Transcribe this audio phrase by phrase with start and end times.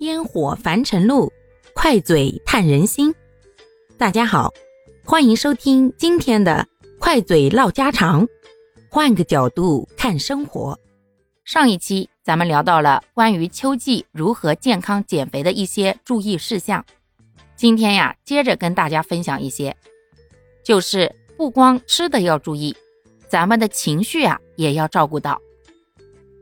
[0.00, 1.32] 烟火凡尘路，
[1.72, 3.14] 快嘴探人心。
[3.96, 4.52] 大家好，
[5.04, 6.66] 欢迎收听今天的
[6.98, 8.26] 快嘴唠家常，
[8.90, 10.78] 换个角度看生活。
[11.44, 16.84] 上一期咱们聊到了关于秋季如何健康减肥的一些注意事项，
[17.54, 19.76] 今天呀，接着跟大家分享一些，
[20.64, 22.76] 就是不光吃的要注意，
[23.28, 25.40] 咱们的情绪啊也要照顾到。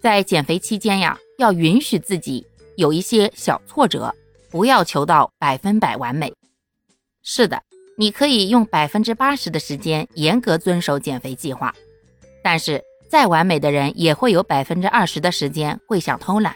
[0.00, 2.46] 在减肥期间呀，要允许自己。
[2.78, 4.14] 有一些小挫折，
[4.52, 6.32] 不要求到百分百完美。
[7.24, 7.60] 是的，
[7.96, 11.74] 你可以用百分之八十的时间严格遵守减肥计划，
[12.40, 16.54] 但是再完美的人也会有百分之二十的时间会想偷懒。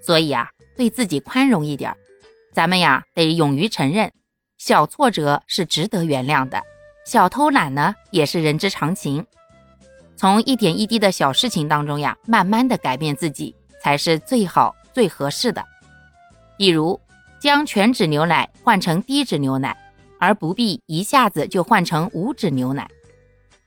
[0.00, 1.92] 所以啊，对自己宽容一点。
[2.52, 4.12] 咱们呀，得勇于承认，
[4.56, 6.62] 小挫折是值得原谅的，
[7.04, 9.26] 小偷懒呢也是人之常情。
[10.16, 14.76] 从一点一滴的小事情当中呀，慢慢的改变自己，才是最好。
[14.92, 15.64] 最合适的，
[16.56, 17.00] 比如
[17.40, 19.76] 将全脂牛奶换成低脂牛奶，
[20.18, 22.90] 而不必一下子就换成无脂牛奶。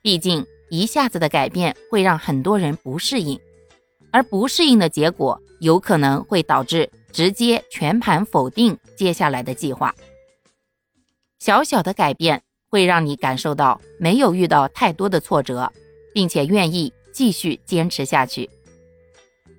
[0.02, 3.39] 毕竟一下子的改变会让很多人不适应，
[4.11, 9.94] 而不适应的结果有可能会导致直接全盘否定接下来的计划。
[11.39, 15.72] 小小的改变会让你感受到没有遇到太多的挫折，
[16.14, 18.50] 并且愿意继续坚持下去。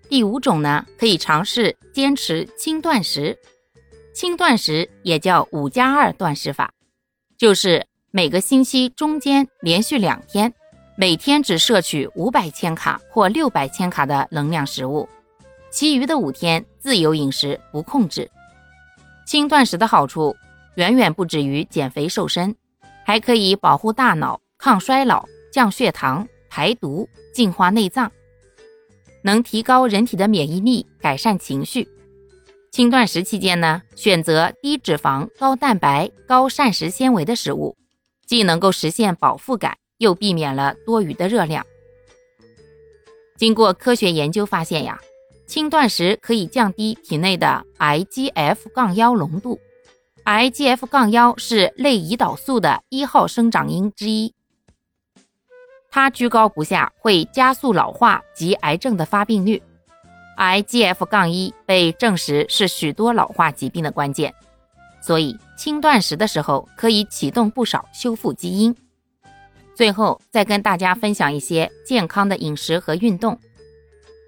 [0.09, 3.39] 第五种呢，可以尝试坚持轻断食。
[4.15, 6.73] 轻断食也叫五加二断食法，
[7.37, 10.55] 就是每个星期中间连续两天，
[10.97, 15.09] 每天只摄取五百千卡或六百千卡的能量食物，
[15.71, 18.31] 其余的五天自由饮食不控制。
[19.27, 20.37] 轻断食的好处
[20.77, 22.55] 远远不止于减肥瘦身，
[23.05, 28.13] 还可以保护大脑、抗衰老、降血糖、排毒、净化内脏。
[29.25, 31.89] 能提高人体的免疫力，改善情绪。
[32.71, 37.75] 轻断食期间呢，选择低脂肪、高蛋白、高膳食纤维的食物，
[38.27, 41.65] 既能够实现饱腹感，又避免了多余的热量。
[43.39, 45.01] 经过科学研究发现呀，
[45.47, 49.59] 轻断食可以降低体内的 IGF- 杠幺浓度。
[50.25, 54.35] IGF- 杠幺是类胰岛素的一号生长因之一。
[55.95, 59.63] 它居高不下，会加速老化及癌症的发病率。
[60.37, 64.35] IGF- 杠一被证实是许多老化疾病的关键，
[65.01, 68.75] 所以轻断食的时候可以启动不少修复基因。
[69.77, 73.39] 最后再跟大家分享一些健康的饮食和运动。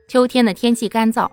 [0.06, 1.28] 秋天的天气干燥，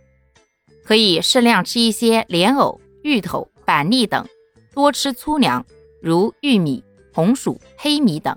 [0.83, 4.27] 可以适量吃一些莲藕、芋头、板栗等，
[4.73, 5.63] 多吃粗粮，
[6.01, 6.83] 如玉米、
[7.13, 8.35] 红薯、黑米等。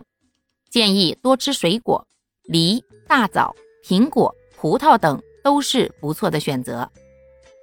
[0.71, 2.07] 建议多吃水果，
[2.45, 3.55] 梨、大枣、
[3.85, 6.91] 苹果、葡萄等都是不错的选择，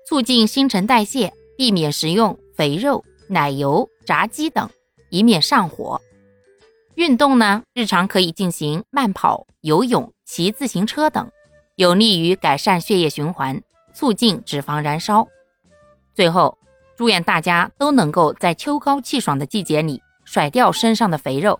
[0.07, 4.69] 促进新陈代谢，避免食用肥肉、奶油、炸鸡等，
[5.09, 6.01] 以免上火。
[6.95, 11.29] 运动呢，日常可以进行慢跑、游泳、骑自行车等，
[11.75, 13.61] 有利于改善血液循环，
[13.93, 15.27] 促进脂肪燃烧。
[16.13, 16.57] 最后，
[16.95, 21.59] 祝愿大家都能够在秋高气爽的季节里甩掉身上的肥肉。